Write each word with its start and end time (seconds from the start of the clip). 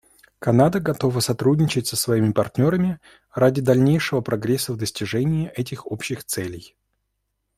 Канада 0.39 0.79
готова 0.79 1.19
сотрудничать 1.19 1.85
со 1.85 1.95
своими 1.95 2.31
партнерами 2.31 2.99
ради 3.31 3.61
дальнейшего 3.61 4.21
прогресса 4.21 4.73
в 4.73 4.77
достижении 4.77 5.49
этих 5.51 5.85
общих 5.85 6.23
целей. 6.23 6.75